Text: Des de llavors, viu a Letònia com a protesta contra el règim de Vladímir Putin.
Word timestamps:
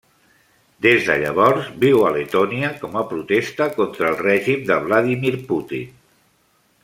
Des 0.85 1.03
de 1.09 1.17
llavors, 1.23 1.67
viu 1.83 1.99
a 2.07 2.13
Letònia 2.15 2.71
com 2.85 2.97
a 3.01 3.05
protesta 3.11 3.67
contra 3.77 4.09
el 4.13 4.19
règim 4.23 4.65
de 4.71 4.79
Vladímir 4.87 5.35
Putin. 5.53 5.93